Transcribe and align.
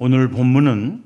오늘 0.00 0.30
본문은 0.30 1.02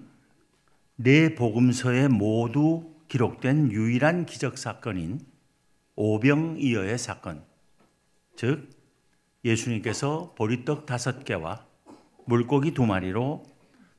네 0.97 1.35
복음서에 1.35 2.09
모두 2.09 2.93
기록된 3.09 3.73
유일한 3.73 4.27
기적 4.27 4.59
사건인 4.59 5.19
오병이어의 5.97 6.99
사건, 6.99 7.43
즉 8.37 8.69
예수님께서 9.47 10.35
보리떡 10.37 10.85
다섯 10.85 11.25
개와 11.25 11.65
물고기 12.27 12.75
두 12.75 12.85
마리로 12.85 13.45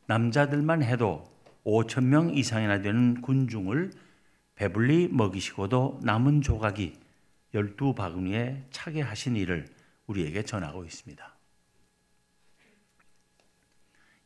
남자들만 0.06 0.84
해도 0.84 1.24
5천 1.66 2.04
명 2.04 2.30
이상이나 2.30 2.84
되는 2.84 3.20
군중을 3.20 3.90
배불리 4.54 5.08
먹이시고도 5.08 6.02
남은 6.04 6.44
조각이 6.44 6.94
열두 7.56 7.96
바구니에 7.96 8.68
차게 8.70 9.02
하신 9.02 9.38
일을 9.38 9.66
우리에게 10.06 10.44
전하고 10.44 10.86
있습니다. 10.86 11.33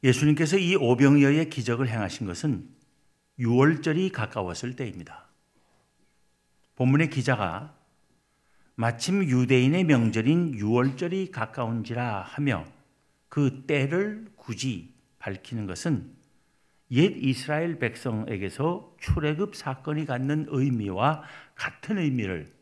예수님께서 0.03 0.57
이 0.57 0.75
오병이어의 0.75 1.49
기적을 1.49 1.89
행하신 1.89 2.27
것은 2.27 2.69
6월절이 3.39 4.11
가까웠을 4.11 4.75
때입니다. 4.75 5.27
본문의 6.75 7.09
기자가 7.09 7.75
마침 8.75 9.23
유대인의 9.23 9.85
명절인 9.85 10.57
6월절이 10.57 11.31
가까운지라 11.31 12.21
하며 12.21 12.65
그 13.29 13.63
때를 13.65 14.27
굳이 14.35 14.93
밝히는 15.17 15.65
것은 15.65 16.16
옛 16.91 17.13
이스라엘 17.17 17.79
백성에게서 17.79 18.95
출애굽 18.99 19.55
사건이 19.55 20.05
갖는 20.05 20.45
의미와 20.49 21.23
같은 21.55 21.97
의미를 21.97 22.53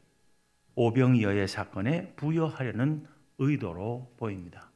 오병이어의 0.76 1.48
사건에 1.48 2.13
부여하려는 2.15 3.05
의도로 3.38 4.13
보입니다. 4.17 4.71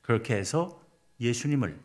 그렇게 0.00 0.34
해서 0.34 0.82
예수님을 1.20 1.78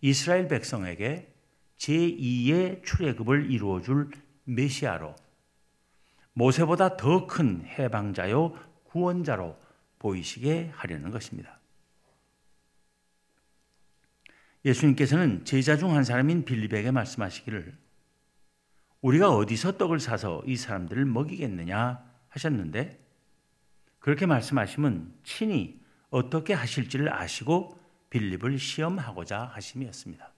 이스라엘 0.00 0.48
백성에게 0.48 1.32
제2의 1.78 2.84
출애굽을 2.84 3.50
이루어 3.50 3.80
줄 3.80 4.10
메시아로 4.44 5.14
모세보다 6.32 6.96
더 6.96 7.26
큰 7.26 7.64
해방자요 7.66 8.56
구원자로 8.84 9.58
보이시게 9.98 10.70
하려는 10.74 11.10
것입니다. 11.10 11.58
예수님께서는 14.64 15.44
제자 15.44 15.76
중 15.76 15.90
한 15.94 16.04
사람인 16.04 16.44
빌립에게 16.44 16.90
말씀하시기를 16.90 17.76
우리가 19.00 19.30
어디서 19.30 19.78
떡을 19.78 20.00
사서 20.00 20.42
이 20.46 20.56
사람들을 20.56 21.04
먹이겠느냐 21.04 22.04
하셨는데 22.28 22.98
그렇게 24.00 24.26
말씀하시면 24.26 25.14
친히 25.22 25.80
어떻게 26.10 26.54
하실지를 26.54 27.12
아시고 27.12 27.77
빌립을 28.10 28.58
시험하고자 28.58 29.44
하심이었습니다. 29.44 30.32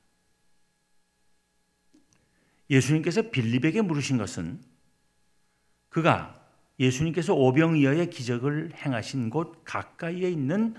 예수님께서 2.70 3.30
빌립에게 3.30 3.82
물으신 3.82 4.18
것은 4.18 4.60
그가 5.88 6.40
예수님께서 6.78 7.34
오병이어의 7.34 8.10
기적을 8.10 8.72
행하신 8.74 9.28
곳 9.30 9.64
가까이에 9.64 10.30
있는 10.30 10.74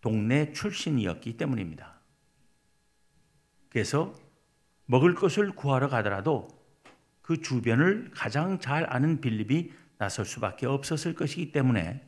동네 0.00 0.52
출신이었기 0.52 1.36
때문입니다. 1.36 2.00
그래서 3.68 4.14
먹을 4.86 5.14
것을 5.14 5.52
구하러 5.52 5.88
가더라도 5.88 6.48
그 7.22 7.40
주변을 7.40 8.10
가장 8.12 8.58
잘 8.60 8.86
아는 8.92 9.20
빌립이 9.20 9.72
나설 9.98 10.24
수밖에 10.24 10.66
없었을 10.66 11.14
것이기 11.14 11.52
때문에 11.52 12.06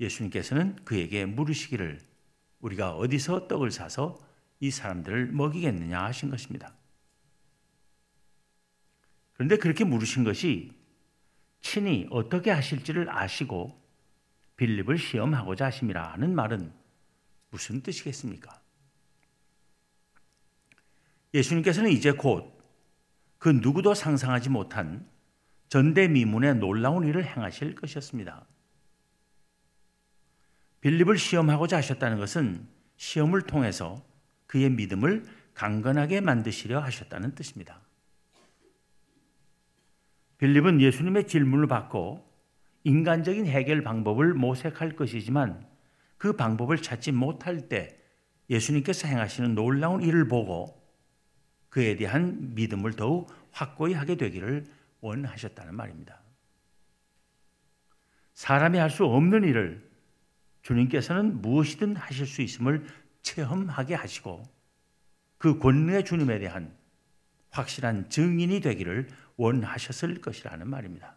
예수님께서는 0.00 0.76
그에게 0.84 1.26
물으시기를 1.26 2.07
우리가 2.60 2.96
어디서 2.96 3.48
떡을 3.48 3.70
사서 3.70 4.18
이 4.60 4.70
사람들을 4.70 5.32
먹이겠느냐 5.32 6.04
하신 6.04 6.30
것입니다. 6.30 6.74
그런데 9.34 9.56
그렇게 9.56 9.84
물으신 9.84 10.24
것이 10.24 10.72
친히 11.60 12.06
어떻게 12.10 12.50
하실지를 12.50 13.08
아시고 13.10 13.80
빌립을 14.56 14.98
시험하고자 14.98 15.66
하심이라는 15.66 16.34
말은 16.34 16.72
무슨 17.50 17.80
뜻이겠습니까? 17.82 18.60
예수님께서는 21.34 21.90
이제 21.90 22.12
곧 22.12 22.58
그 23.38 23.48
누구도 23.48 23.94
상상하지 23.94 24.50
못한 24.50 25.08
전대미문의 25.68 26.56
놀라운 26.56 27.06
일을 27.06 27.24
행하실 27.24 27.76
것이었습니다. 27.76 28.46
빌립을 30.88 31.18
시험하고자 31.18 31.76
하셨다는 31.76 32.16
것은 32.18 32.66
시험을 32.96 33.42
통해서 33.42 34.02
그의 34.46 34.70
믿음을 34.70 35.22
강건하게 35.52 36.22
만드시려 36.22 36.80
하셨다는 36.80 37.34
뜻입니다. 37.34 37.82
빌립은 40.38 40.80
예수님의 40.80 41.26
질문을 41.26 41.66
받고 41.66 42.26
인간적인 42.84 43.44
해결 43.44 43.82
방법을 43.82 44.32
모색할 44.32 44.96
것이지만 44.96 45.66
그 46.16 46.32
방법을 46.32 46.78
찾지 46.78 47.12
못할 47.12 47.68
때 47.68 48.00
예수님께서 48.48 49.08
행하시는 49.08 49.54
놀라운 49.54 50.00
일을 50.00 50.26
보고 50.26 50.82
그에 51.68 51.96
대한 51.96 52.54
믿음을 52.54 52.94
더욱 52.94 53.30
확고히 53.50 53.92
하게 53.92 54.16
되기를 54.16 54.64
원하셨다는 55.02 55.74
말입니다. 55.74 56.22
사람이 58.32 58.78
할 58.78 58.88
수 58.88 59.04
없는 59.04 59.44
일을 59.44 59.87
주님께서는 60.62 61.40
무엇이든 61.40 61.96
하실 61.96 62.26
수 62.26 62.42
있음을 62.42 62.86
체험하게 63.22 63.94
하시고 63.94 64.42
그 65.38 65.58
권능의 65.58 66.04
주님에 66.04 66.38
대한 66.38 66.76
확실한 67.50 68.10
증인이 68.10 68.60
되기를 68.60 69.08
원하셨을 69.36 70.20
것이라는 70.20 70.68
말입니다. 70.68 71.16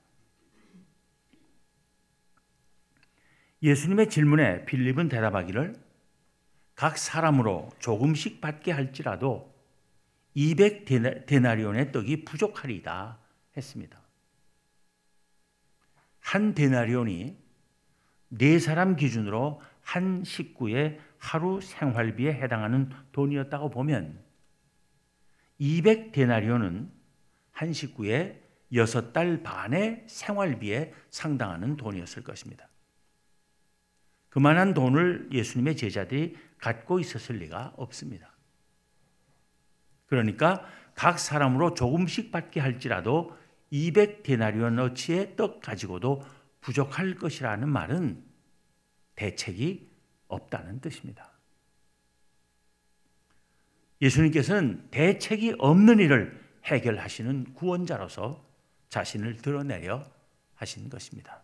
예수님의 3.64 4.10
질문에 4.10 4.66
빌립은 4.66 5.10
대답하기를 5.10 5.76
각 6.76 6.98
사람으로 6.98 7.70
조금씩 7.80 8.42
받게 8.42 8.72
할지라도 8.72 9.54
200 10.34 10.86
데나리온의 11.26 11.92
떡이 11.92 12.26
부족하리다 12.26 13.20
했습니다. 13.56 14.02
한 16.20 16.54
데나리온이 16.54 17.38
네 18.34 18.60
사람 18.60 18.96
기준으로 18.96 19.62
한 19.82 20.24
식구의 20.24 21.00
하루 21.18 21.60
생활비에 21.60 22.34
해당하는 22.34 22.90
돈이었다고 23.12 23.70
보면 23.70 24.20
200 25.58 26.14
데나리온은 26.14 26.90
한 27.52 27.74
식구의 27.74 28.42
여섯 28.74 29.12
달 29.12 29.44
반의 29.44 30.06
생활비에 30.08 30.94
상당하는 31.10 31.76
돈이었을 31.76 32.24
것입니다. 32.24 32.70
그만한 34.30 34.74
돈을 34.74 35.28
예수님의 35.34 35.76
제자들이 35.76 36.38
갖고 36.58 37.00
있었을 37.00 37.36
리가 37.36 37.74
없습니다. 37.76 38.34
그러니까 40.06 40.66
각 40.96 41.20
사람으로 41.20 41.74
조금씩 41.74 42.32
받게 42.32 42.62
할지라도 42.62 43.38
200 43.72 44.24
데나리온 44.24 44.80
어치의 44.80 45.36
떡 45.36 45.62
가지고도 45.62 46.22
부족할 46.62 47.16
것이라는 47.16 47.68
말은 47.68 48.24
대책이 49.16 49.92
없다는 50.28 50.80
뜻입니다. 50.80 51.32
예수님께서는 54.02 54.88
대책이 54.90 55.56
없는 55.60 56.00
일을 56.00 56.40
해결하시는 56.66 57.54
구원자로서 57.54 58.48
자신을 58.90 59.38
드러내려 59.38 60.10
하신 60.56 60.90
것입니다. 60.90 61.44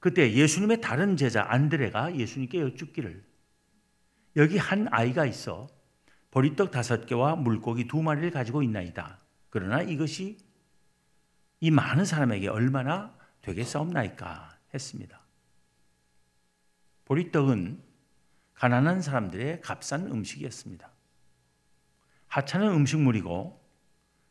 그때 0.00 0.32
예수님의 0.32 0.80
다른 0.80 1.16
제자 1.16 1.44
안드레가 1.48 2.16
예수님께 2.16 2.60
여쭙기를 2.60 3.24
여기 4.36 4.58
한 4.58 4.88
아이가 4.90 5.26
있어 5.26 5.68
보리떡 6.30 6.70
다섯 6.70 7.06
개와 7.06 7.36
물고기 7.36 7.86
두 7.86 8.02
마리를 8.02 8.30
가지고 8.30 8.62
있나이다. 8.62 9.18
그러나 9.50 9.82
이것이 9.82 10.38
이 11.62 11.70
많은 11.70 12.04
사람에게 12.04 12.48
얼마나 12.48 13.16
되겠사옵나이까 13.42 14.58
했습니다. 14.74 15.20
보리떡은 17.04 17.80
가난한 18.54 19.00
사람들의 19.00 19.60
값싼 19.60 20.08
음식이었습니다. 20.08 20.90
하찮은 22.26 22.66
음식물이고 22.66 23.64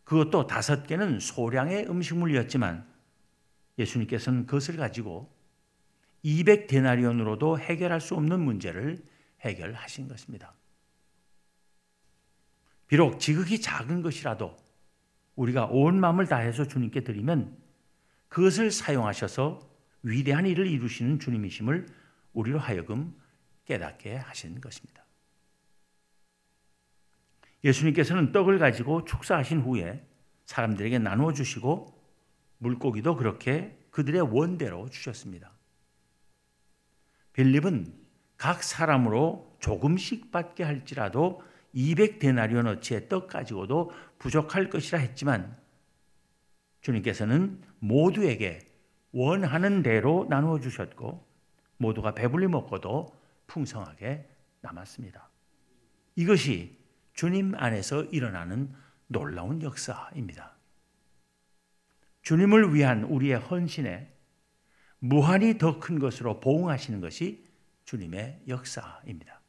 그것도 0.04 0.48
다섯 0.48 0.86
개는 0.86 1.22
소량의 1.22 1.89
음식물이었지만 1.89 2.86
예수님께서는 3.80 4.45
그것을 4.45 4.75
가지고 4.75 5.34
200 6.24 6.68
데나리온으로도 6.68 7.60
해결할 7.60 8.01
수 8.01 8.16
없는 8.16 8.42
문제를 8.42 9.06
해결하신 9.39 10.10
것입니다. 10.10 10.54
비록 12.88 13.22
지극히 13.22 13.62
작은 13.62 14.01
것이라도 14.01 14.57
우리가 15.41 15.65
온 15.65 15.99
마음을 15.99 16.27
다해서 16.27 16.67
주님께 16.67 17.01
드리면 17.03 17.57
그것을 18.27 18.69
사용하셔서 18.69 19.59
위대한 20.03 20.45
일을 20.45 20.67
이루시는 20.67 21.19
주님이심을 21.19 21.88
우리로 22.33 22.59
하여금 22.59 23.15
깨닫게 23.65 24.17
하신 24.17 24.61
것입니다. 24.61 25.03
예수님께서는 27.63 28.31
떡을 28.31 28.59
가지고 28.59 29.03
축사하신 29.05 29.61
후에 29.61 30.05
사람들에게 30.45 30.99
나누어 30.99 31.33
주시고 31.33 31.99
물고기도 32.59 33.15
그렇게 33.15 33.77
그들의 33.89 34.21
원대로 34.21 34.89
주셨습니다. 34.89 35.51
빌립은 37.33 37.93
각 38.38 38.63
사람으로 38.63 39.57
조금씩 39.59 40.31
받게 40.31 40.63
할지라도 40.63 41.41
200데나리온 41.75 42.68
어치의 42.68 43.07
떡 43.09 43.27
가지고도 43.27 43.91
부족할 44.19 44.69
것이라 44.69 45.00
했지만 45.00 45.57
주님께서는 46.81 47.62
모두에게 47.79 48.59
원하는 49.12 49.83
대로 49.83 50.25
나누어 50.29 50.59
주셨고 50.59 51.25
모두가 51.77 52.13
배불리 52.13 52.47
먹고도 52.47 53.15
풍성하게 53.47 54.29
남았습니다. 54.62 55.29
이것이 56.15 56.77
주님 57.13 57.53
안에서 57.56 58.03
일어나는 58.06 58.74
놀라운 59.07 59.62
역사입니다. 59.62 60.56
주님을 62.21 62.74
위한 62.74 63.03
우리의 63.03 63.38
헌신에 63.39 64.13
무한히 65.00 65.57
더 65.57 65.79
큰 65.79 66.00
것으로 66.00 66.39
보응하시는 66.39 67.01
것이 67.01 67.44
주님의 67.85 68.44
역사입니다. 68.47 69.40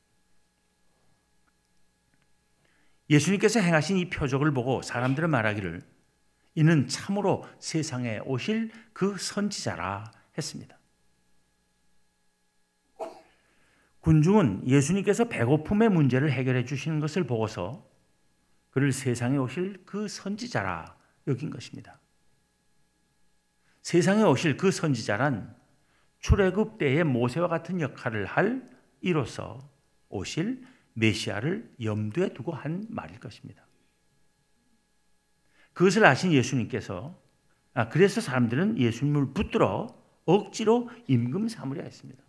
예수님께서 3.13 3.61
행하신 3.61 3.99
이 3.99 4.09
표적을 4.09 4.53
보고 4.53 4.81
사람들은 4.81 5.29
말하기를 5.29 5.83
이는 6.55 6.89
참으로 6.89 7.47
세상에 7.59 8.19
오실 8.21 8.71
그 8.95 9.17
선지자라 9.19 10.11
했습니다. 10.37 10.79
군중은 14.01 14.67
예수님께서 14.67 15.27
배고픔의 15.27 15.91
문제를 15.91 16.33
해결해 16.33 16.65
주시는 16.65 17.01
것을 17.01 17.25
보고서 17.25 17.87
그를 18.71 18.93
세상에 18.93 19.37
오실 19.37 19.83
그 19.85 20.09
선지자라 20.09 20.97
여긴 21.29 21.51
것입니다. 21.51 22.01
세상에 23.83 24.23
오실 24.23 24.57
그 24.57 24.71
선지자란 24.71 25.55
출애굽 26.19 26.79
때의 26.79 27.05
모세와 27.05 27.49
같은 27.49 27.81
역할을 27.81 28.25
할 28.25 28.67
이로서 29.03 29.59
오실 30.09 30.65
메시아를 30.95 31.75
염두에 31.83 32.33
두고 32.35 32.53
한 32.53 32.85
말일 32.89 33.19
것입니다. 33.19 33.67
그것을 35.73 36.05
아신 36.05 36.33
예수님께서 36.33 37.21
아, 37.75 37.89
그래서 37.89 38.21
사람들은 38.21 38.79
예수님을 38.79 39.33
붙들어 39.33 39.87
억지로 40.25 40.91
임금 41.09 41.49
삼으려 41.49 41.83
했습니다. 41.83 42.23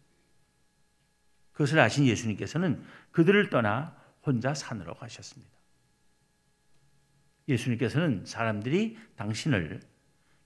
그것을 1.52 1.80
아신 1.80 2.06
예수님께서는 2.06 2.84
그들을 3.12 3.50
떠나 3.50 3.96
혼자 4.26 4.54
산으로 4.54 4.96
가셨습니다. 4.96 5.52
예수님께서는 7.48 8.26
사람들이 8.26 8.98
당신을 9.18 9.82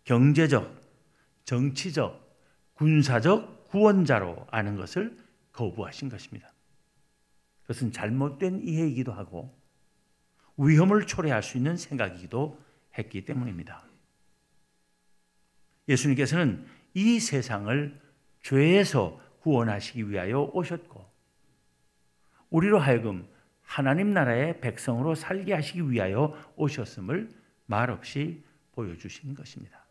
경제적, 0.04 0.82
정치적, 1.46 2.26
군사적 2.74 3.70
구원자로 3.70 4.48
아는 4.50 4.76
것을 4.76 5.18
거부하신 5.52 6.10
것입니다. 6.10 6.52
그것은 7.68 7.92
잘못된 7.92 8.62
이해이기도 8.64 9.12
하고 9.12 9.54
위험을 10.58 11.06
초래할 11.06 11.44
수 11.44 11.58
있는 11.58 11.76
생각이기도 11.76 12.60
했기 12.98 13.26
때문입니다. 13.26 13.86
예수님께서는 15.90 16.66
이 16.94 17.20
세상을 17.20 18.02
죄에서 18.42 19.22
구원하시기 19.42 20.10
위하여 20.10 20.44
오셨고 20.54 21.06
우리로 22.50 22.80
하여금 22.80 23.28
하나님 23.62 24.12
나라의 24.12 24.62
백성으로 24.62 25.14
살게 25.14 25.54
하시기 25.54 25.92
위하여 25.92 26.34
오셨음을 26.56 27.30
말없이 27.66 28.44
보여주신 28.72 29.36
것입니다. 29.36 29.86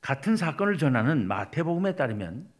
같은 0.00 0.36
사건을 0.36 0.78
전하는 0.78 1.28
마태복음에 1.28 1.96
따르면 1.96 2.53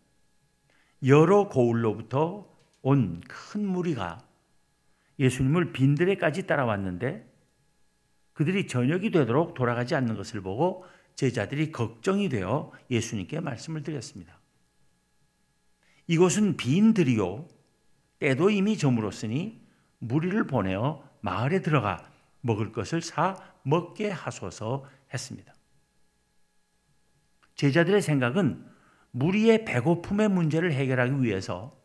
여러 1.06 1.48
고을로부터 1.48 2.52
온 2.82 3.20
큰 3.26 3.66
무리가 3.66 4.26
예수님을 5.18 5.72
빈들에까지 5.72 6.46
따라왔는데 6.46 7.32
그들이 8.32 8.66
저녁이 8.66 9.10
되도록 9.10 9.54
돌아가지 9.54 9.94
않는 9.94 10.16
것을 10.16 10.40
보고 10.42 10.84
제자들이 11.14 11.70
걱정이 11.70 12.28
되어 12.28 12.72
예수님께 12.90 13.40
말씀을 13.40 13.82
드렸습니다. 13.82 14.38
이곳은 16.08 16.56
빈들이요 16.56 17.48
때도 18.18 18.50
이미 18.50 18.76
저물었으니 18.76 19.64
무리를 19.98 20.46
보내어 20.46 21.08
마을에 21.20 21.62
들어가 21.62 22.10
먹을 22.40 22.72
것을 22.72 23.00
사 23.00 23.36
먹게 23.62 24.10
하소서 24.10 24.84
했습니다. 25.12 25.54
제자들의 27.54 28.02
생각은 28.02 28.74
무리의 29.14 29.64
배고픔의 29.64 30.28
문제를 30.28 30.72
해결하기 30.72 31.22
위해서 31.22 31.81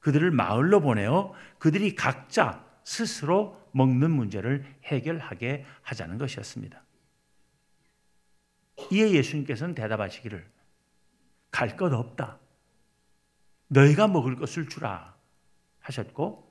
그들을 0.00 0.30
마을로 0.30 0.80
보내어 0.80 1.34
그들이 1.58 1.94
각자 1.94 2.64
스스로 2.84 3.62
먹는 3.72 4.10
문제를 4.10 4.64
해결하게 4.84 5.66
하자는 5.82 6.16
것이었습니다. 6.18 6.82
이에 8.90 9.12
예수님께서는 9.12 9.74
대답하시기를 9.74 10.50
갈 11.50 11.76
것 11.76 11.92
없다. 11.92 12.40
너희가 13.68 14.08
먹을 14.08 14.36
것을 14.36 14.68
주라 14.68 15.14
하셨고 15.80 16.50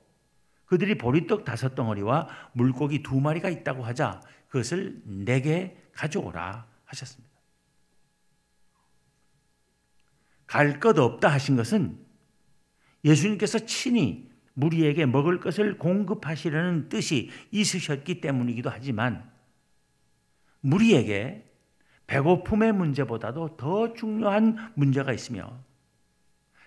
그들이 0.66 0.96
보리떡 0.96 1.44
다섯 1.44 1.74
덩어리와 1.74 2.28
물고기 2.52 3.02
두 3.02 3.20
마리가 3.20 3.48
있다고 3.48 3.82
하자 3.82 4.20
그것을 4.48 5.02
내게 5.04 5.76
가져오라 5.92 6.66
하셨습니다. 6.84 7.33
갈 10.46 10.80
것 10.80 10.98
없다 10.98 11.28
하신 11.28 11.56
것은 11.56 11.98
예수님께서 13.04 13.60
친히 13.60 14.30
무리에게 14.54 15.06
먹을 15.06 15.40
것을 15.40 15.78
공급하시려는 15.78 16.88
뜻이 16.88 17.30
있으셨기 17.50 18.20
때문이기도 18.20 18.70
하지만 18.70 19.30
무리에게 20.60 21.50
배고픔의 22.06 22.72
문제보다도 22.72 23.56
더 23.56 23.92
중요한 23.94 24.72
문제가 24.74 25.12
있으며 25.12 25.62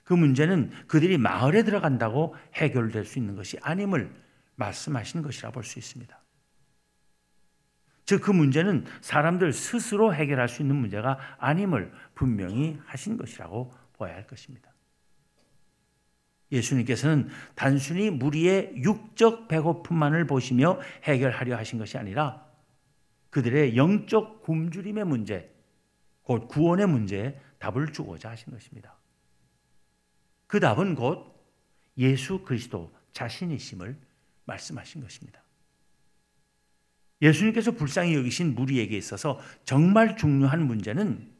그 0.04 0.13
문제는 0.13 0.72
그들이 0.88 1.18
마을에 1.18 1.63
들어간다고 1.63 2.36
해결될 2.56 3.06
수 3.06 3.20
있는 3.20 3.36
것이 3.36 3.58
아님을 3.62 4.13
말씀하신 4.56 5.22
것이라 5.22 5.51
볼 5.51 5.63
수 5.63 5.80
있습니다. 5.80 6.18
즉, 8.08 8.22
그 8.22 8.32
문제는 8.32 8.86
사람들 9.02 9.52
스스로 9.52 10.16
해결할 10.16 10.48
수 10.48 10.62
있는 10.62 10.78
문제가 10.78 11.20
아님을 11.40 11.92
분명히 12.16 12.80
하신 12.86 13.18
것이라고 13.18 13.74
봐야 14.00 14.16
할 14.16 14.26
것입니다. 14.26 14.72
예수님께서는 16.50 17.28
단순히 17.56 18.10
무리의 18.10 18.82
육적 18.82 19.50
배고픔만을 19.50 20.26
보시며 20.26 20.80
해결하려 21.04 21.58
하신 21.58 21.80
것이 21.80 21.98
아니라 21.98 22.48
그들의 23.30 23.76
영적 23.76 24.42
굶주림의 24.44 25.04
문제, 25.04 25.54
곧 26.22 26.48
구원의 26.48 26.88
문제에 26.88 27.38
답을 27.60 27.92
주고자 27.92 28.30
하신 28.30 28.54
것입니다. 28.54 28.96
그 30.48 30.62
답은 30.62 30.96
곧 30.96 31.36
예수 31.98 32.40
그리스도 32.46 32.90
자신이심을 33.12 34.00
말씀하신 34.46 35.02
것입니다. 35.02 35.42
예수님께서 37.22 37.72
불쌍히 37.72 38.16
여기신 38.16 38.56
무리에게 38.56 38.96
있어서 38.98 39.40
정말 39.66 40.18
중요한 40.18 40.66
문제는 40.66 41.32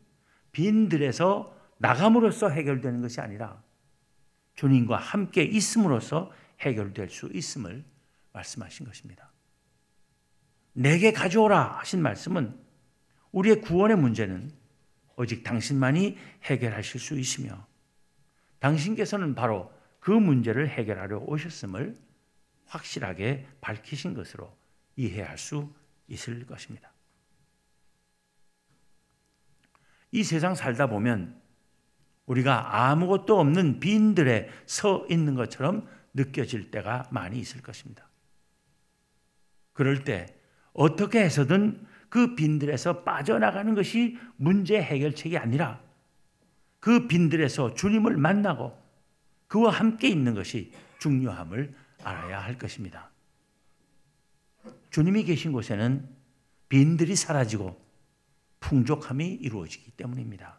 빈들에서 0.52 1.56
나감으로써 1.78 2.50
해결되는 2.50 3.02
것이 3.02 3.22
아니라 3.22 3.62
주님과 4.56 4.98
함께 4.98 5.44
있음으로써 5.44 6.32
해결될 6.62 7.10
수 7.10 7.30
있음을 7.32 7.86
말씀하신 8.34 8.88
것입니다. 8.88 9.32
내게 10.74 11.12
가져오라 11.12 11.80
하신 11.80 12.02
말씀은 12.02 12.58
우리의 13.32 13.62
구원의 13.62 13.98
문제는 13.98 14.52
오직 15.16 15.44
당신만이 15.44 16.18
해결하실 16.44 17.00
수 17.00 17.20
있으며 17.20 17.68
당신께서는 18.60 19.36
바로 19.36 19.72
그 20.00 20.12
문제를 20.12 20.70
해결하려 20.70 21.20
오셨음을 21.20 21.96
확실하게 22.66 23.48
밝히신 23.62 24.14
것으로 24.14 24.57
이해할 24.98 25.38
수 25.38 25.74
있을 26.10 26.46
것입니다. 26.46 26.92
이 30.12 30.24
세상 30.24 30.56
살다 30.56 30.88
보면 30.88 31.40
우리가 32.26 32.90
아무것도 32.90 33.40
없는 33.40 33.80
빈들에 33.80 34.50
서 34.66 35.06
있는 35.10 35.36
것처럼 35.36 35.88
느껴질 36.14 36.72
때가 36.72 37.08
많이 37.12 37.40
있을 37.40 37.62
것입니다. 37.62 38.08
그럴 39.74 40.04
때 40.04 40.26
어떻게 40.74 41.24
해서든 41.24 41.86
그 42.10 42.36
빈들에서 42.36 43.04
빠져나가는 43.04 43.74
것이 43.76 44.18
문제 44.36 44.82
해결책이 44.82 45.38
아니라 45.38 45.82
그 46.80 47.08
빈들에서 47.08 47.74
주님을 47.74 48.18
만나고 48.18 48.78
그와 49.48 49.72
함께 49.72 50.08
있는 50.08 50.34
것이 50.34 50.72
중요함을 51.00 51.74
알아야 52.04 52.40
할 52.40 52.58
것입니다. 52.58 53.12
주님이 54.98 55.26
계신 55.26 55.52
곳에는 55.52 56.10
빈들이 56.70 57.16
사라지고 57.16 57.80
풍족함이 58.62 59.28
이루어지기 59.28 59.92
때문입니다. 59.92 60.58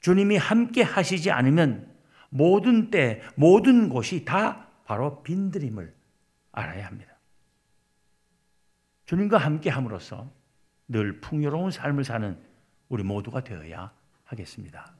주님이 0.00 0.36
함께 0.36 0.82
하시지 0.82 1.30
않으면 1.30 1.90
모든 2.28 2.90
때, 2.90 3.22
모든 3.34 3.88
곳이 3.88 4.26
다 4.26 4.68
바로 4.84 5.22
빈들임을 5.22 5.94
알아야 6.52 6.86
합니다. 6.86 7.14
주님과 9.06 9.38
함께 9.38 9.70
함으로써 9.70 10.30
늘 10.86 11.22
풍요로운 11.22 11.70
삶을 11.70 12.04
사는 12.04 12.38
우리 12.90 13.04
모두가 13.04 13.42
되어야 13.42 13.90
하겠습니다. 14.24 14.92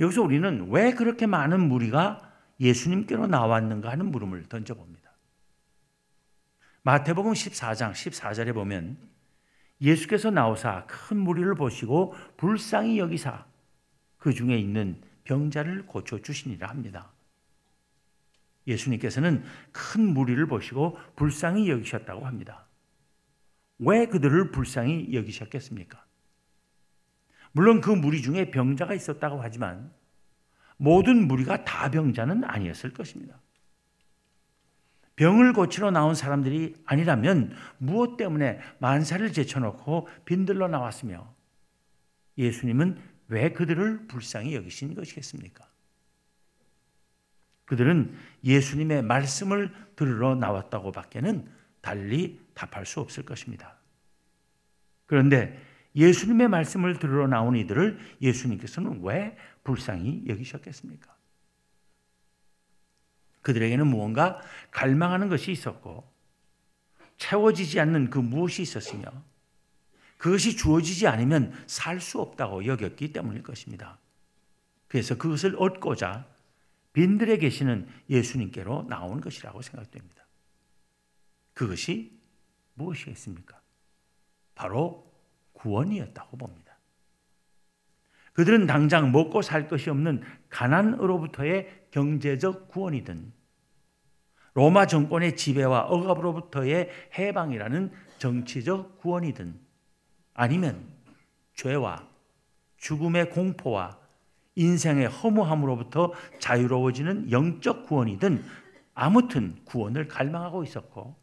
여기서 0.00 0.22
우리는 0.22 0.68
왜 0.70 0.92
그렇게 0.92 1.26
많은 1.26 1.60
무리가 1.68 2.32
예수님께로 2.58 3.28
나왔는가 3.28 3.92
하는 3.92 4.06
물음을 4.06 4.48
던져봅니다. 4.48 5.01
마태복음 6.84 7.32
14장 7.32 7.92
14절에 7.92 8.52
보면 8.52 8.96
예수께서 9.80 10.30
나오사 10.30 10.86
큰 10.86 11.16
무리를 11.16 11.54
보시고 11.54 12.14
불쌍히 12.36 12.98
여기사 12.98 13.46
그 14.18 14.32
중에 14.32 14.56
있는 14.56 15.00
병자를 15.24 15.86
고쳐 15.86 16.20
주시니라 16.20 16.68
합니다. 16.68 17.10
예수님께서는 18.66 19.44
큰 19.72 20.12
무리를 20.12 20.44
보시고 20.46 20.98
불쌍히 21.16 21.68
여기셨다고 21.70 22.26
합니다. 22.26 22.66
왜 23.78 24.06
그들을 24.06 24.50
불쌍히 24.50 25.12
여기셨겠습니까? 25.12 26.04
물론 27.52 27.80
그 27.80 27.90
무리 27.90 28.22
중에 28.22 28.50
병자가 28.50 28.94
있었다고 28.94 29.40
하지만 29.40 29.92
모든 30.76 31.28
무리가 31.28 31.64
다 31.64 31.90
병자는 31.90 32.44
아니었을 32.44 32.92
것입니다. 32.92 33.40
병을 35.16 35.52
고치러 35.52 35.90
나온 35.90 36.14
사람들이 36.14 36.74
아니라면 36.84 37.54
무엇 37.78 38.16
때문에 38.16 38.60
만사를 38.78 39.32
제쳐놓고 39.32 40.08
빈들러 40.24 40.68
나왔으며 40.68 41.34
예수님은 42.38 42.98
왜 43.28 43.52
그들을 43.52 44.06
불쌍히 44.08 44.54
여기신 44.54 44.94
것이겠습니까? 44.94 45.66
그들은 47.64 48.14
예수님의 48.44 49.02
말씀을 49.02 49.72
들으러 49.96 50.34
나왔다고 50.34 50.92
밖에는 50.92 51.48
달리 51.80 52.40
답할 52.54 52.86
수 52.86 53.00
없을 53.00 53.24
것입니다. 53.24 53.76
그런데 55.06 55.60
예수님의 55.94 56.48
말씀을 56.48 56.98
들으러 56.98 57.26
나온 57.26 57.56
이들을 57.56 57.98
예수님께서는 58.20 59.00
왜 59.02 59.36
불쌍히 59.64 60.24
여기셨겠습니까? 60.26 61.11
그들에게는 63.42 63.86
무언가 63.86 64.40
갈망하는 64.70 65.28
것이 65.28 65.52
있었고 65.52 66.10
채워지지 67.18 67.78
않는 67.80 68.10
그 68.10 68.18
무엇이 68.18 68.62
있었으며 68.62 69.04
그것이 70.18 70.56
주어지지 70.56 71.06
않으면 71.08 71.52
살 71.66 72.00
수 72.00 72.20
없다고 72.20 72.66
여겼기 72.66 73.12
때문일 73.12 73.42
것입니다. 73.42 73.98
그래서 74.88 75.16
그것을 75.16 75.56
얻고자 75.58 76.26
빈들에 76.92 77.38
계시는 77.38 77.88
예수님께로 78.10 78.86
나온 78.88 79.20
것이라고 79.20 79.62
생각됩니다. 79.62 80.24
그것이 81.54 82.20
무엇이겠습니까? 82.74 83.60
바로 84.54 85.10
구원이었다고 85.54 86.36
봅니다. 86.36 86.71
그들은 88.32 88.66
당장 88.66 89.12
먹고 89.12 89.42
살 89.42 89.68
것이 89.68 89.90
없는 89.90 90.22
가난으로부터의 90.48 91.86
경제적 91.90 92.68
구원이든 92.68 93.32
로마 94.54 94.86
정권의 94.86 95.36
지배와 95.36 95.82
억압으로부터의 95.82 96.90
해방이라는 97.18 97.90
정치적 98.18 98.98
구원이든 98.98 99.58
아니면 100.34 100.86
죄와 101.54 102.06
죽음의 102.76 103.30
공포와 103.30 103.98
인생의 104.54 105.08
허무함으로부터 105.08 106.12
자유로워지는 106.38 107.30
영적 107.30 107.86
구원이든 107.86 108.44
아무튼 108.94 109.56
구원을 109.64 110.08
갈망하고 110.08 110.62
있었고 110.64 111.16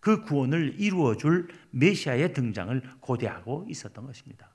그 0.00 0.22
구원을 0.22 0.76
이루어 0.78 1.16
줄 1.16 1.48
메시아의 1.70 2.34
등장을 2.34 2.82
고대하고 3.00 3.66
있었던 3.68 4.06
것입니다. 4.06 4.50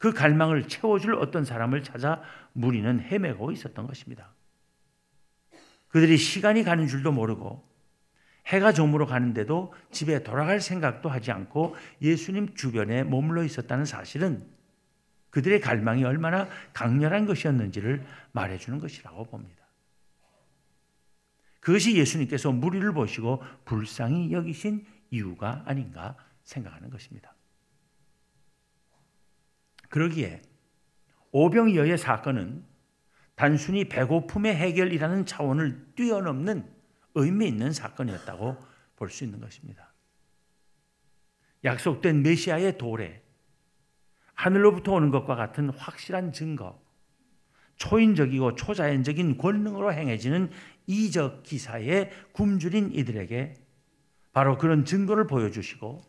그 0.00 0.14
갈망을 0.14 0.66
채워줄 0.66 1.14
어떤 1.16 1.44
사람을 1.44 1.82
찾아 1.82 2.22
무리는 2.54 3.00
헤매고 3.00 3.52
있었던 3.52 3.86
것입니다. 3.86 4.32
그들이 5.88 6.16
시간이 6.16 6.64
가는 6.64 6.86
줄도 6.86 7.12
모르고 7.12 7.68
해가 8.46 8.72
저물어 8.72 9.04
가는데도 9.04 9.74
집에 9.92 10.22
돌아갈 10.22 10.58
생각도 10.62 11.10
하지 11.10 11.30
않고 11.32 11.76
예수님 12.00 12.54
주변에 12.54 13.04
머물러 13.04 13.44
있었다는 13.44 13.84
사실은 13.84 14.42
그들의 15.28 15.60
갈망이 15.60 16.02
얼마나 16.02 16.48
강렬한 16.72 17.26
것이었는지를 17.26 18.02
말해주는 18.32 18.78
것이라고 18.78 19.26
봅니다. 19.26 19.66
그것이 21.60 21.94
예수님께서 21.98 22.52
무리를 22.52 22.90
보시고 22.94 23.42
불쌍히 23.66 24.32
여기신 24.32 24.86
이유가 25.10 25.62
아닌가 25.66 26.16
생각하는 26.42 26.88
것입니다. 26.88 27.34
그러기에 29.90 30.40
오병이어의 31.32 31.98
사건은 31.98 32.64
단순히 33.34 33.88
배고픔의 33.88 34.54
해결이라는 34.56 35.26
차원을 35.26 35.92
뛰어넘는 35.94 36.68
의미 37.14 37.48
있는 37.48 37.72
사건이었다고 37.72 38.56
볼 38.96 39.10
수 39.10 39.24
있는 39.24 39.40
것입니다. 39.40 39.92
약속된 41.64 42.22
메시아의 42.22 42.78
도래, 42.78 43.22
하늘로부터 44.34 44.92
오는 44.92 45.10
것과 45.10 45.36
같은 45.36 45.70
확실한 45.70 46.32
증거, 46.32 46.80
초인적이고 47.76 48.56
초자연적인 48.56 49.38
권능으로 49.38 49.92
행해지는 49.92 50.50
이적 50.86 51.42
기사에 51.42 52.10
굶주린 52.32 52.92
이들에게 52.92 53.54
바로 54.32 54.58
그런 54.58 54.84
증거를 54.84 55.26
보여주시고 55.26 56.02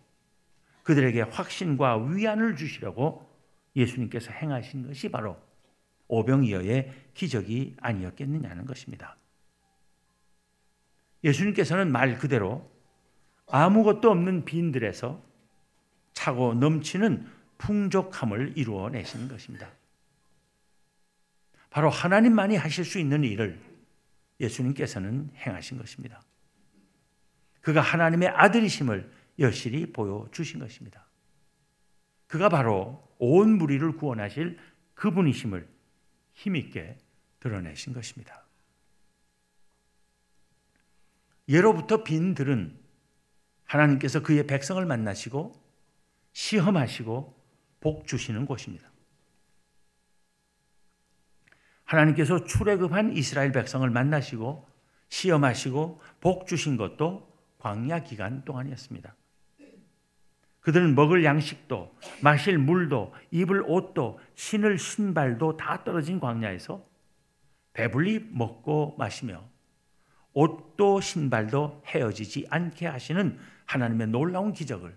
그들에게 0.83 1.21
확신과 1.21 1.97
위안을 1.97 2.57
주시려고 2.57 3.30
예수님께서 3.75 4.31
행하신 4.31 4.87
것이 4.87 5.09
바로 5.09 5.37
오병이어의 6.07 6.91
기적이 7.13 7.75
아니었겠느냐는 7.79 8.65
것입니다. 8.65 9.17
예수님께서는 11.23 11.91
말 11.91 12.17
그대로 12.17 12.69
아무것도 13.47 14.09
없는 14.09 14.45
빈들에서 14.45 15.21
차고 16.13 16.55
넘치는 16.55 17.27
풍족함을 17.57 18.57
이루어내시는 18.57 19.27
것입니다. 19.27 19.69
바로 21.69 21.89
하나님만이 21.89 22.57
하실 22.57 22.83
수 22.83 22.99
있는 22.99 23.23
일을 23.23 23.59
예수님께서는 24.39 25.29
행하신 25.35 25.77
것입니다. 25.77 26.21
그가 27.61 27.79
하나님의 27.79 28.29
아들이심을 28.29 29.09
여실히 29.39 29.85
보여주신 29.91 30.59
것입니다. 30.59 31.05
그가 32.27 32.49
바로 32.49 33.07
온 33.23 33.59
무리를 33.59 33.95
구원하실 33.97 34.57
그분이심을 34.95 35.69
힘있게 36.33 36.97
드러내신 37.39 37.93
것입니다. 37.93 38.43
예로부터 41.47 42.03
빈들은 42.03 42.79
하나님께서 43.65 44.23
그의 44.23 44.47
백성을 44.47 44.83
만나시고 44.83 45.53
시험하시고 46.33 47.39
복 47.79 48.07
주시는 48.07 48.47
곳입니다. 48.47 48.89
하나님께서 51.83 52.43
출애굽한 52.43 53.15
이스라엘 53.15 53.51
백성을 53.51 53.87
만나시고 53.87 54.67
시험하시고 55.09 56.01
복 56.21 56.47
주신 56.47 56.75
것도 56.75 57.31
광야 57.59 57.99
기간 57.99 58.43
동안이었습니다. 58.45 59.15
그들은 60.61 60.95
먹을 60.95 61.23
양식도 61.23 61.95
마실 62.21 62.57
물도 62.57 63.13
입을 63.31 63.63
옷도 63.67 64.19
신을 64.35 64.77
신발도 64.77 65.57
다 65.57 65.83
떨어진 65.83 66.19
광야에서 66.19 66.85
배불리 67.73 68.29
먹고 68.31 68.95
마시며 68.97 69.43
옷도 70.33 71.01
신발도 71.01 71.83
헤어지지 71.87 72.47
않게 72.49 72.87
하시는 72.87 73.37
하나님의 73.65 74.07
놀라운 74.07 74.53
기적을 74.53 74.95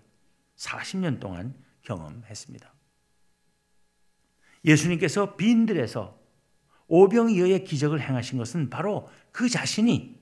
40년 0.55 1.19
동안 1.19 1.55
경험했습니다. 1.81 2.73
예수님께서 4.65 5.35
빈들에서 5.35 6.19
오병이어의 6.87 7.63
기적을 7.63 8.01
행하신 8.01 8.37
것은 8.37 8.69
바로 8.69 9.09
그 9.31 9.49
자신이 9.49 10.19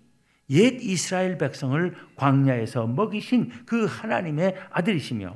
옛 0.53 0.81
이스라엘 0.81 1.37
백성을 1.37 1.95
광야에서 2.15 2.87
먹이신 2.87 3.65
그 3.65 3.85
하나님의 3.85 4.55
아들이시며 4.69 5.35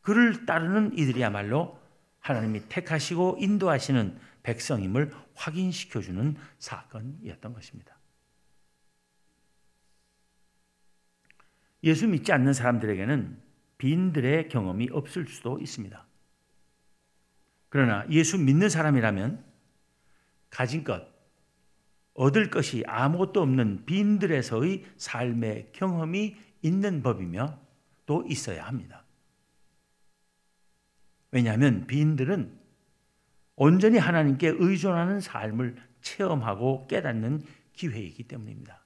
그를 0.00 0.46
따르는 0.46 0.96
이들이야말로 0.96 1.78
하나님이 2.20 2.68
택하시고 2.68 3.38
인도하시는 3.40 4.18
백성임을 4.42 5.12
확인시켜주는 5.34 6.36
사건이었던 6.58 7.52
것입니다. 7.52 7.98
예수 11.84 12.06
믿지 12.08 12.32
않는 12.32 12.52
사람들에게는 12.52 13.40
빈들의 13.78 14.48
경험이 14.48 14.88
없을 14.92 15.26
수도 15.26 15.58
있습니다. 15.58 16.06
그러나 17.68 18.06
예수 18.10 18.38
믿는 18.38 18.68
사람이라면 18.68 19.44
가진 20.50 20.84
것, 20.84 21.06
얻을 22.18 22.50
것이 22.50 22.82
아무것도 22.84 23.40
없는 23.40 23.84
빈들에서의 23.86 24.84
삶의 24.96 25.70
경험이 25.72 26.36
있는 26.62 27.00
법이며 27.00 27.60
또 28.06 28.24
있어야 28.28 28.66
합니다. 28.66 29.04
왜냐하면 31.30 31.86
빈들은 31.86 32.58
온전히 33.54 33.98
하나님께 33.98 34.54
의존하는 34.58 35.20
삶을 35.20 35.76
체험하고 36.00 36.88
깨닫는 36.88 37.44
기회이기 37.74 38.24
때문입니다. 38.24 38.84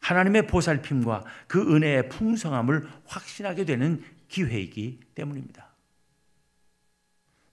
하나님의 0.00 0.46
보살핌과 0.46 1.24
그 1.48 1.74
은혜의 1.74 2.08
풍성함을 2.08 2.88
확신하게 3.04 3.66
되는 3.66 4.02
기회이기 4.28 5.00
때문입니다. 5.14 5.65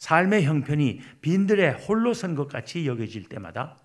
삶의 0.03 0.43
형편이 0.43 0.99
빈들의 1.21 1.75
홀로 1.75 2.13
선 2.13 2.35
것 2.35 2.49
같이 2.49 2.85
여겨질 2.85 3.29
때마다 3.29 3.77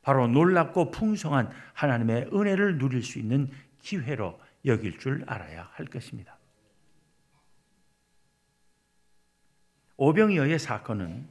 바로 0.00 0.26
놀랍고 0.26 0.90
풍성한 0.90 1.50
하나님의 1.74 2.30
은혜를 2.32 2.78
누릴 2.78 3.02
수 3.02 3.18
있는 3.18 3.50
기회로 3.80 4.40
여길 4.64 4.98
줄 4.98 5.24
알아야 5.26 5.68
할 5.74 5.84
것입니다. 5.86 6.38
오병이어의 9.98 10.58
사건은 10.58 11.28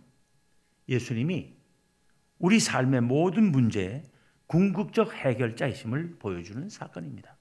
예수님이 0.87 1.55
우리 2.37 2.59
삶의 2.59 3.01
모든 3.01 3.51
문제에 3.51 4.03
궁극적 4.45 5.15
해결자이심을 5.15 6.17
보여주는 6.19 6.69
사건입니다. 6.69 7.35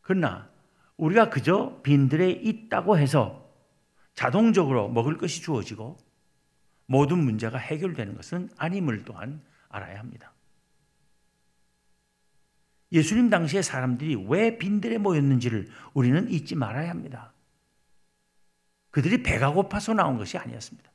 그러나 0.00 0.50
우리가 0.96 1.28
그저 1.28 1.80
빈들에 1.82 2.30
있다고 2.30 2.96
해서 2.96 3.47
자동적으로 4.18 4.88
먹을 4.88 5.16
것이 5.16 5.42
주어지고 5.42 5.96
모든 6.86 7.18
문제가 7.18 7.56
해결되는 7.56 8.16
것은 8.16 8.50
아님을 8.56 9.04
또한 9.04 9.40
알아야 9.68 10.00
합니다. 10.00 10.32
예수님 12.90 13.30
당시의 13.30 13.62
사람들이 13.62 14.16
왜 14.26 14.58
빈들에 14.58 14.98
모였는지를 14.98 15.68
우리는 15.94 16.28
잊지 16.28 16.56
말아야 16.56 16.90
합니다. 16.90 17.32
그들이 18.90 19.22
배가 19.22 19.52
고파서 19.52 19.94
나온 19.94 20.18
것이 20.18 20.36
아니었습니다. 20.36 20.90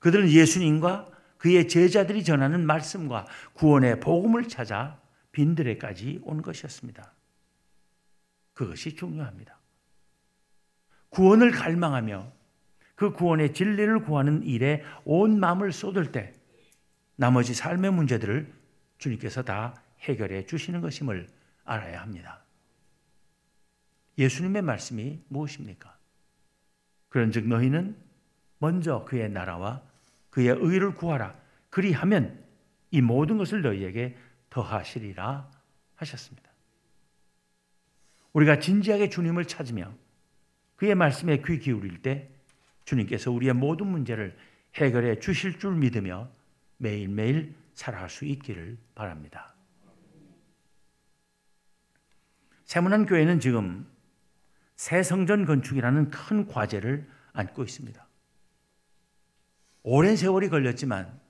그들은 0.00 0.28
예수님과 0.28 1.10
그의 1.38 1.68
제자들이 1.68 2.22
전하는 2.22 2.66
말씀과 2.66 3.26
구원의 3.54 4.00
복음을 4.00 4.46
찾아 4.46 5.00
빈들에까지 5.32 6.20
온 6.24 6.42
것이었습니다. 6.42 7.14
그것이 8.52 8.94
중요합니다. 8.94 9.63
구원을 11.14 11.52
갈망하며 11.52 12.32
그 12.96 13.12
구원의 13.12 13.54
진리를 13.54 14.00
구하는 14.00 14.42
일에 14.42 14.84
온 15.04 15.38
마음을 15.38 15.72
쏟을 15.72 16.12
때 16.12 16.32
나머지 17.16 17.54
삶의 17.54 17.92
문제들을 17.92 18.52
주님께서 18.98 19.42
다 19.42 19.80
해결해 20.00 20.46
주시는 20.46 20.80
것임을 20.80 21.28
알아야 21.64 22.02
합니다. 22.02 22.42
예수님의 24.18 24.62
말씀이 24.62 25.20
무엇입니까? 25.28 25.96
그런즉 27.08 27.46
너희는 27.46 27.96
먼저 28.58 29.04
그의 29.04 29.30
나라와 29.30 29.82
그의 30.30 30.48
의를 30.48 30.94
구하라. 30.94 31.36
그리하면 31.70 32.44
이 32.90 33.00
모든 33.00 33.38
것을 33.38 33.62
너희에게 33.62 34.16
더하시리라 34.50 35.50
하셨습니다. 35.96 36.50
우리가 38.32 38.58
진지하게 38.58 39.10
주님을 39.10 39.46
찾으며 39.46 39.92
그의 40.76 40.94
말씀에 40.94 41.42
귀 41.46 41.58
기울일 41.58 42.02
때 42.02 42.30
주님께서 42.84 43.30
우리의 43.30 43.54
모든 43.54 43.86
문제를 43.86 44.36
해결해 44.74 45.18
주실 45.20 45.58
줄 45.58 45.74
믿으며 45.76 46.28
매일매일 46.76 47.54
살아갈 47.74 48.10
수 48.10 48.24
있기를 48.24 48.76
바랍니다. 48.94 49.54
세문안 52.64 53.06
교회는 53.06 53.40
지금 53.40 53.86
새 54.76 55.02
성전 55.02 55.44
건축이라는 55.44 56.10
큰 56.10 56.46
과제를 56.46 57.06
안고 57.32 57.62
있습니다. 57.62 58.06
오랜 59.82 60.16
세월이 60.16 60.48
걸렸지만 60.48 61.20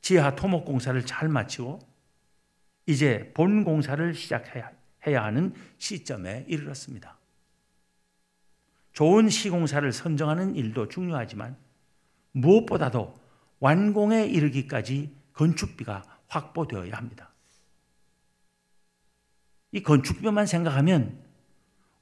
지하 0.00 0.34
토목 0.34 0.64
공사를 0.64 1.00
잘 1.06 1.28
마치고 1.28 1.78
이제 2.86 3.30
본 3.34 3.64
공사를 3.64 4.12
시작해야 4.12 4.72
하는 5.24 5.54
시점에 5.78 6.44
이르렀습니다. 6.48 7.19
좋은 8.92 9.28
시공사를 9.28 9.90
선정하는 9.92 10.56
일도 10.56 10.88
중요하지만 10.88 11.56
무엇보다도 12.32 13.14
완공에 13.60 14.26
이르기까지 14.26 15.14
건축비가 15.32 16.02
확보되어야 16.28 16.94
합니다. 16.96 17.30
이 19.72 19.82
건축비만 19.82 20.46
생각하면 20.46 21.22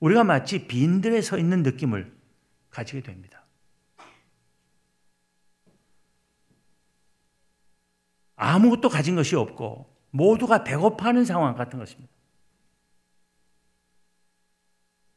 우리가 0.01 0.24
마치 0.24 0.66
빈들에 0.66 1.20
서 1.20 1.38
있는 1.38 1.62
느낌을 1.62 2.16
가지게 2.70 3.03
됩니다. 3.03 3.44
아무것도 8.37 8.88
가진 8.88 9.16
것이 9.16 9.35
없고 9.35 9.92
모두가 10.11 10.62
배고파하는 10.64 11.24
상황 11.24 11.57
같은 11.57 11.79
것입니다. 11.79 12.12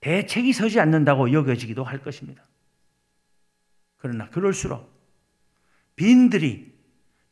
대책이 0.02 0.54
서지 0.54 0.80
않는다고 0.80 1.32
여겨지기도 1.32 1.84
할 1.84 2.02
것입니다. 2.02 2.44
그러나 3.98 4.30
그럴수록 4.30 4.92
빈들이 5.96 6.74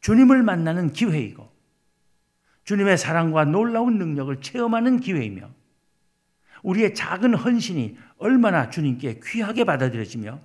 주님을 0.01 0.43
만나는 0.43 0.93
기회이고 0.93 1.49
주님의 2.63 2.97
사랑과 2.97 3.45
놀라운 3.45 3.97
능력을 3.97 4.41
체험하는 4.41 4.99
기회이며 4.99 5.49
우리의 6.61 6.93
작은 6.93 7.33
헌신이 7.33 7.97
얼마나 8.17 8.69
주님께 8.69 9.21
귀하게 9.23 9.63
받아들여지며 9.63 10.39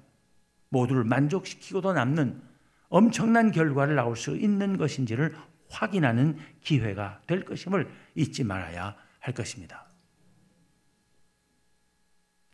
모두를 0.71 1.05
만족시키고도 1.05 1.93
남는 1.93 2.41
엄청난 2.89 3.51
결과를 3.51 3.97
나올 3.97 4.17
수 4.17 4.37
있는 4.37 4.79
것인지를 4.79 5.37
확인하는 5.69 6.39
기회가 6.63 7.21
될 7.27 7.45
것임을 7.45 7.91
잊지 8.15 8.45
말아야 8.45 8.97
할 9.21 9.35
것입니다. 9.35 9.84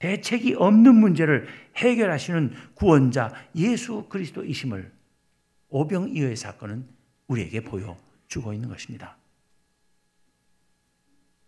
대책이 0.01 0.55
없는 0.55 0.95
문제를 0.97 1.47
해결하시는 1.77 2.53
구원자 2.75 3.33
예수 3.55 4.07
그리스도이심을 4.09 4.93
오병이어의 5.69 6.37
사건은 6.37 6.89
우리에게 7.29 7.61
보여주고 7.61 8.53
있는 8.53 8.69
것입니다. 8.69 9.17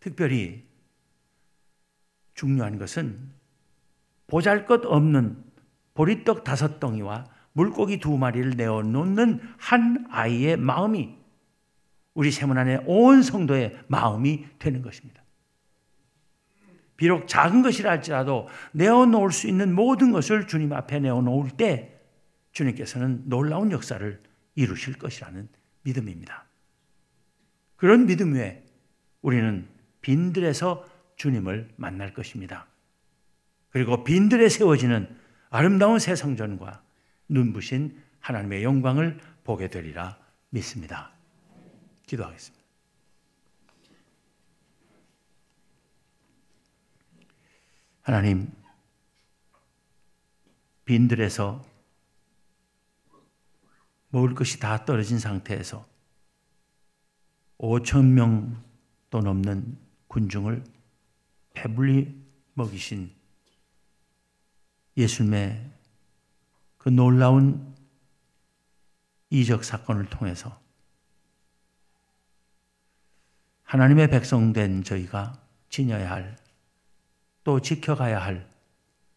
특별히 0.00 0.64
중요한 2.34 2.78
것은 2.78 3.30
보잘 4.26 4.66
것 4.66 4.84
없는 4.84 5.44
보리떡 5.94 6.44
다섯 6.44 6.78
덩이와 6.78 7.26
물고기 7.52 7.98
두 7.98 8.16
마리를 8.16 8.50
내어 8.56 8.82
놓는 8.82 9.40
한 9.58 10.06
아이의 10.10 10.56
마음이 10.56 11.16
우리 12.14 12.30
세문안의 12.30 12.84
온 12.86 13.22
성도의 13.22 13.78
마음이 13.88 14.46
되는 14.58 14.82
것입니다. 14.82 15.21
비록 16.96 17.26
작은 17.26 17.62
것이라 17.62 17.90
할지라도 17.90 18.48
내어놓을 18.72 19.32
수 19.32 19.48
있는 19.48 19.74
모든 19.74 20.12
것을 20.12 20.46
주님 20.46 20.72
앞에 20.72 21.00
내어놓을 21.00 21.50
때 21.50 22.00
주님께서는 22.52 23.28
놀라운 23.28 23.72
역사를 23.72 24.22
이루실 24.54 24.98
것이라는 24.98 25.48
믿음입니다. 25.82 26.44
그런 27.76 28.06
믿음 28.06 28.34
위에 28.34 28.62
우리는 29.22 29.66
빈들에서 30.02 30.86
주님을 31.16 31.70
만날 31.76 32.12
것입니다. 32.12 32.66
그리고 33.70 34.04
빈들에 34.04 34.48
세워지는 34.48 35.08
아름다운 35.50 35.98
새 35.98 36.14
성전과 36.14 36.82
눈부신 37.28 37.96
하나님의 38.20 38.62
영광을 38.62 39.18
보게 39.44 39.68
되리라 39.68 40.18
믿습니다. 40.50 41.12
기도하겠습니다. 42.06 42.61
하나님, 48.02 48.52
빈들에서 50.84 51.64
먹을 54.08 54.34
것이 54.34 54.58
다 54.58 54.84
떨어진 54.84 55.18
상태에서 55.18 55.86
5천 57.58 58.04
명도 58.04 59.20
넘는 59.20 59.78
군중을 60.08 60.64
배불리 61.54 62.20
먹이신 62.54 63.10
예수님의 64.96 65.70
그 66.78 66.88
놀라운 66.88 67.72
이적 69.30 69.62
사건을 69.64 70.06
통해서 70.06 70.60
하나님의 73.62 74.10
백성된 74.10 74.82
저희가 74.82 75.40
지녀야 75.70 76.10
할, 76.10 76.36
또 77.44 77.60
지켜가야 77.60 78.22
할 78.22 78.48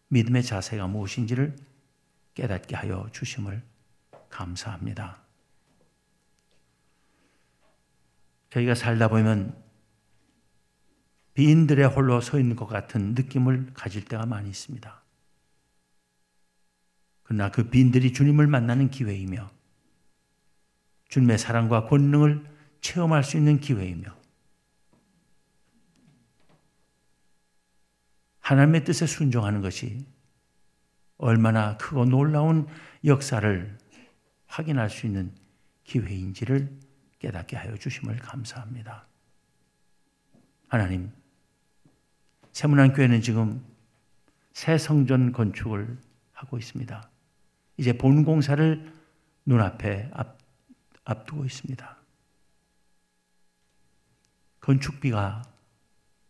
믿음의 0.08 0.42
자세가 0.42 0.86
무엇인지를 0.86 1.56
깨닫게 2.34 2.76
하여 2.76 3.08
주심을 3.12 3.62
감사합니다. 4.30 5.18
저희가 8.50 8.74
살다 8.74 9.08
보면 9.08 9.56
비인들의 11.34 11.86
홀로 11.88 12.20
서 12.20 12.38
있는 12.38 12.56
것 12.56 12.66
같은 12.66 13.14
느낌을 13.14 13.72
가질 13.74 14.06
때가 14.06 14.24
많이 14.24 14.48
있습니다. 14.48 15.02
그러나 17.24 17.50
그 17.50 17.68
빈들이 17.68 18.12
주님을 18.12 18.46
만나는 18.46 18.90
기회이며 18.90 19.50
주님의 21.08 21.38
사랑과 21.38 21.86
권능을 21.86 22.48
체험할 22.80 23.24
수 23.24 23.36
있는 23.36 23.60
기회이며 23.60 24.15
하나님의 28.46 28.84
뜻에 28.84 29.06
순종하는 29.06 29.60
것이 29.60 30.06
얼마나 31.18 31.76
크고 31.78 32.04
놀라운 32.04 32.68
역사를 33.04 33.76
확인할 34.46 34.88
수 34.88 35.06
있는 35.06 35.34
기회인지를 35.82 36.70
깨닫게 37.18 37.56
하여 37.56 37.76
주심을 37.76 38.18
감사합니다. 38.18 39.04
하나님, 40.68 41.10
세문안 42.52 42.92
교회는 42.92 43.20
지금 43.20 43.64
새 44.52 44.78
성전 44.78 45.32
건축을 45.32 45.98
하고 46.32 46.56
있습니다. 46.56 47.10
이제 47.78 47.98
본 47.98 48.24
공사를 48.24 48.92
눈앞에 49.44 50.08
앞, 50.12 50.38
앞두고 51.04 51.46
있습니다. 51.46 51.96
건축비가 54.60 55.42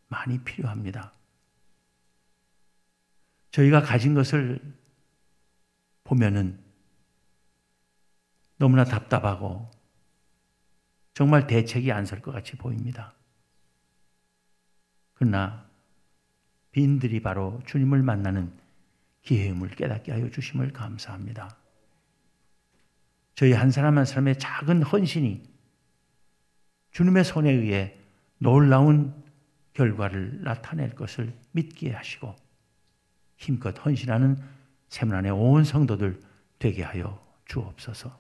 많이 0.09 0.39
필요합니다. 0.39 1.13
저희가 3.57 3.81
가진 3.81 4.13
것을 4.13 4.61
보면은 6.05 6.63
너무나 8.59 8.85
답답하고 8.85 9.71
정말 11.15 11.47
대책이 11.47 11.91
안 11.91 12.05
설 12.05 12.21
것 12.21 12.33
같이 12.33 12.55
보입니다. 12.57 13.15
그러나 15.15 15.67
빈들이 16.71 17.21
바로 17.21 17.63
주님을 17.65 18.03
만나는 18.03 18.53
기회임을 19.23 19.71
깨닫게 19.71 20.13
하여 20.13 20.29
주심을 20.29 20.75
감사합니다. 20.75 21.57
저희 23.35 23.53
한 23.53 23.71
사람 23.71 23.97
한 23.97 24.05
사람의 24.05 24.39
작은 24.39 24.83
헌신이 24.83 25.43
주님의 26.91 27.25
손에 27.25 27.51
의해 27.53 27.99
놀라운 28.37 29.15
결과를 29.73 30.43
나타낼 30.43 30.95
것을 30.95 31.33
믿게 31.53 31.93
하시고 31.93 32.46
힘껏 33.47 33.75
헌신하는 33.85 34.37
세문안의 34.89 35.31
온 35.31 35.63
성도들 35.63 36.21
되게 36.59 36.83
하여 36.83 37.25
주옵소서. 37.45 38.19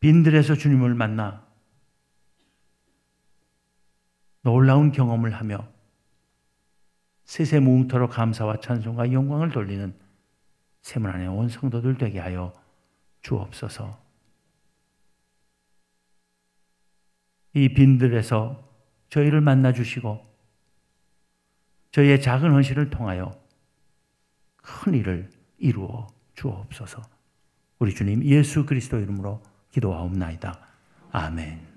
빈들에서 0.00 0.54
주님을 0.54 0.94
만나 0.94 1.46
놀라운 4.42 4.92
경험을 4.92 5.32
하며 5.34 5.66
세세무웅토로 7.24 8.08
감사와 8.08 8.60
찬송과 8.60 9.12
영광을 9.12 9.50
돌리는 9.50 9.94
세문안의 10.82 11.28
온 11.28 11.48
성도들 11.48 11.96
되게 11.96 12.18
하여 12.18 12.52
주옵소서. 13.22 13.98
이 17.54 17.68
빈들에서 17.74 18.64
저희를 19.08 19.40
만나 19.40 19.72
주시고 19.72 20.27
저희의 21.90 22.20
작은 22.20 22.50
헌신을 22.52 22.90
통하여 22.90 23.30
큰 24.56 24.94
일을 24.94 25.30
이루어 25.58 26.06
주옵소서. 26.34 27.02
우리 27.78 27.94
주님 27.94 28.24
예수 28.24 28.66
그리스도 28.66 28.98
이름으로 28.98 29.42
기도하옵나이다. 29.70 30.58
아멘. 31.12 31.67